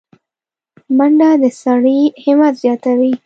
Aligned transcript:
منډه 0.97 1.29
د 1.41 1.45
سړي 1.61 1.99
همت 2.23 2.53
زیاتوي 2.63 3.13